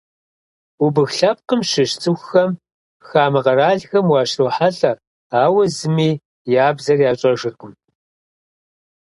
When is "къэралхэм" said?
3.45-4.05